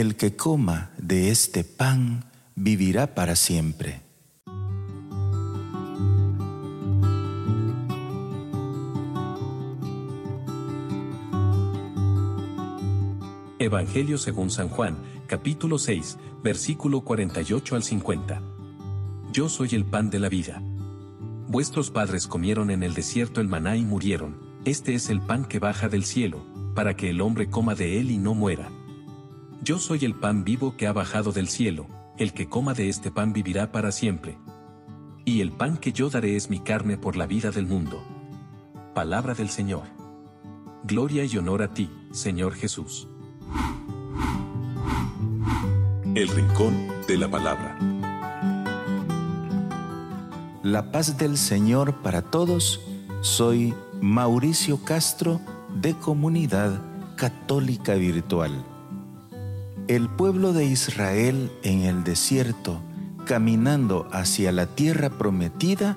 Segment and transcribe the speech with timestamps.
[0.00, 4.00] El que coma de este pan vivirá para siempre.
[13.58, 18.42] Evangelio según San Juan, capítulo 6, versículo 48 al 50.
[19.34, 20.62] Yo soy el pan de la vida.
[21.46, 25.58] Vuestros padres comieron en el desierto el maná y murieron, este es el pan que
[25.58, 26.42] baja del cielo,
[26.74, 28.70] para que el hombre coma de él y no muera.
[29.62, 33.10] Yo soy el pan vivo que ha bajado del cielo, el que coma de este
[33.10, 34.38] pan vivirá para siempre.
[35.26, 38.02] Y el pan que yo daré es mi carne por la vida del mundo.
[38.94, 39.82] Palabra del Señor.
[40.84, 43.06] Gloria y honor a ti, Señor Jesús.
[46.14, 47.78] El Rincón de la Palabra.
[50.62, 52.80] La paz del Señor para todos.
[53.20, 55.38] Soy Mauricio Castro
[55.74, 56.80] de Comunidad
[57.16, 58.69] Católica Virtual.
[59.90, 62.80] El pueblo de Israel en el desierto,
[63.26, 65.96] caminando hacia la tierra prometida,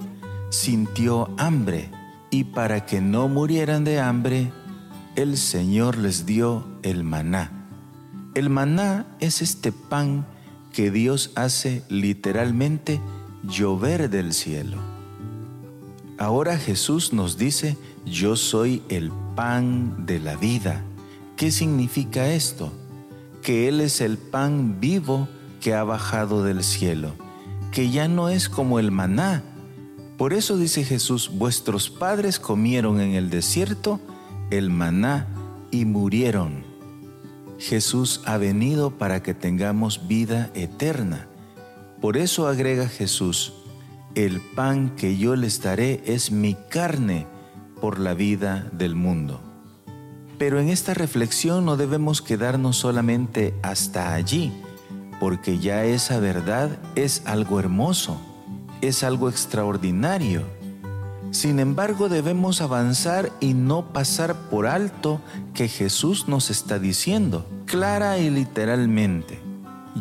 [0.50, 1.90] sintió hambre
[2.30, 4.52] y para que no murieran de hambre,
[5.16, 7.64] el Señor les dio el maná
[8.36, 10.26] el maná es este pan
[10.72, 13.00] que Dios hace literalmente
[13.44, 14.78] llover del cielo.
[16.18, 20.84] Ahora Jesús nos dice, yo soy el pan de la vida.
[21.38, 22.72] ¿Qué significa esto?
[23.44, 25.28] Que Él es el pan vivo
[25.62, 27.14] que ha bajado del cielo,
[27.72, 29.44] que ya no es como el maná.
[30.18, 34.00] Por eso dice Jesús, vuestros padres comieron en el desierto
[34.50, 35.28] el maná
[35.72, 36.64] y murieron.
[37.60, 41.28] Jesús ha venido para que tengamos vida eterna.
[42.02, 43.54] Por eso agrega Jesús,
[44.16, 47.26] el pan que yo les daré es mi carne
[47.82, 49.53] por la vida del mundo.
[50.44, 54.52] Pero en esta reflexión no debemos quedarnos solamente hasta allí,
[55.22, 58.20] porque ya esa verdad es algo hermoso,
[58.82, 60.44] es algo extraordinario
[61.34, 65.20] sin embargo, debemos avanzar y no pasar por alto
[65.56, 69.40] que Jesús nos está diciendo, clara y literalmente,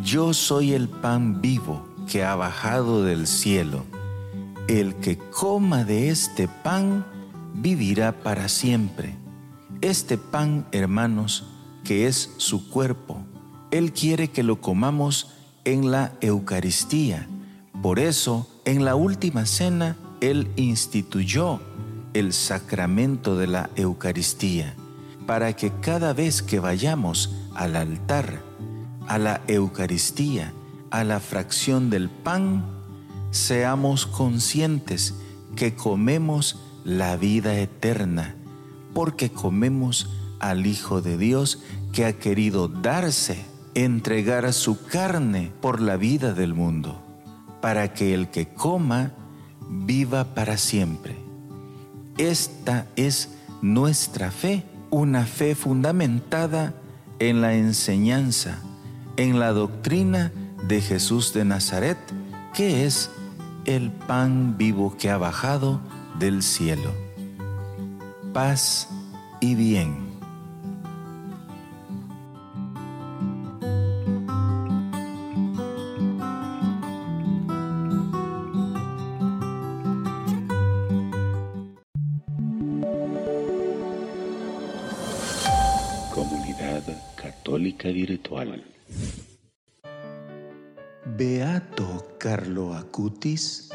[0.03, 3.85] yo soy el pan vivo que ha bajado del cielo.
[4.69, 7.07] El que coma de este pan
[7.55, 9.22] vivirá para siempre.
[9.83, 11.45] Este pan, hermanos,
[11.85, 13.19] que es su cuerpo,
[13.71, 15.33] Él quiere que lo comamos
[15.65, 17.29] en la Eucaristía.
[17.83, 21.61] Por eso, en la última cena, él instituyó
[22.15, 24.77] el sacramento de la Eucaristía
[25.27, 28.41] para que cada vez que vayamos al altar,
[29.09, 30.53] a la Eucaristía,
[30.91, 32.65] a la fracción del pan,
[33.33, 35.15] seamos conscientes
[35.57, 38.37] que comemos la vida eterna,
[38.93, 40.11] porque comemos
[40.41, 43.45] al Hijo de Dios que ha querido darse,
[43.75, 47.01] entregar su carne por la vida del mundo,
[47.61, 49.13] para que el que coma
[49.69, 51.17] viva para siempre.
[52.19, 53.31] Esta es
[53.63, 56.75] nuestra fe, una fe fundamentada
[57.19, 58.59] en la enseñanza,
[59.17, 60.33] en la doctrina
[60.67, 61.99] de Jesús de Nazaret,
[62.55, 63.11] que es
[63.65, 65.81] el pan vivo que ha bajado
[66.19, 66.93] del cielo.
[68.33, 68.89] Paz
[69.43, 70.11] y bien.
[86.15, 86.83] Comunidad
[87.17, 88.65] Católica Virtual.
[91.19, 93.69] Beato Carlo Acutis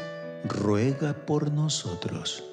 [0.44, 2.47] ruega por nosotros.